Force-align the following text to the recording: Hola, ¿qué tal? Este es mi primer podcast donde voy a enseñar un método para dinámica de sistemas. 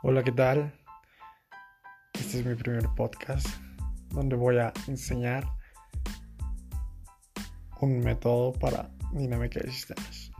Hola, 0.00 0.22
¿qué 0.22 0.30
tal? 0.30 0.72
Este 2.14 2.38
es 2.38 2.46
mi 2.46 2.54
primer 2.54 2.88
podcast 2.94 3.48
donde 4.10 4.36
voy 4.36 4.56
a 4.58 4.72
enseñar 4.86 5.44
un 7.80 7.98
método 7.98 8.52
para 8.52 8.90
dinámica 9.12 9.58
de 9.58 9.72
sistemas. 9.72 10.30